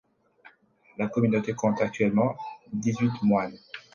La 0.97 1.05
communauté 1.09 1.53
compte 1.53 1.79
actuellement 1.79 2.35
dix-huit 2.73 3.13
moines. 3.21 3.59